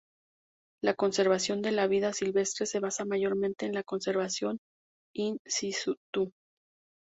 [0.83, 4.57] La conservación de la vida silvestre se basa mayormente en la conservación
[5.15, 6.31] "in situ".